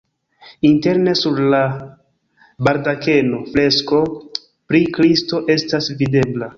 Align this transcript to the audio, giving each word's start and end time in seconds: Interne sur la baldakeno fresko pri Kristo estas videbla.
Interne 0.69 1.13
sur 1.19 1.35
la 1.55 1.59
baldakeno 2.69 3.45
fresko 3.53 4.03
pri 4.11 4.87
Kristo 4.99 5.45
estas 5.61 5.97
videbla. 6.03 6.47